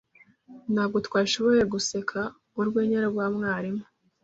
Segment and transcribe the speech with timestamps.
[0.73, 2.19] Ntabwo twashoboye guseka
[2.59, 3.83] urwenya rwa mwarimu.